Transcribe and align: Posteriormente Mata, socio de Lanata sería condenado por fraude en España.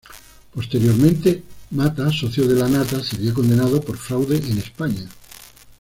Posteriormente 0.51 1.43
Mata, 1.69 2.09
socio 2.11 2.47
de 2.47 2.55
Lanata 2.55 3.03
sería 3.03 3.35
condenado 3.35 3.79
por 3.81 3.97
fraude 3.97 4.37
en 4.37 4.57
España. 4.57 5.07